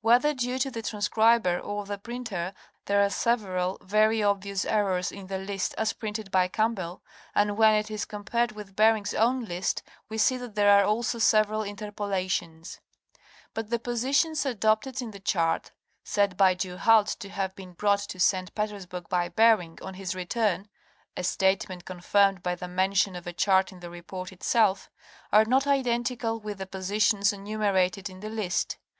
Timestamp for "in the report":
23.70-24.32